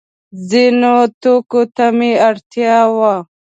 [0.49, 3.15] ځینو توکو ته مې اړتیا وه.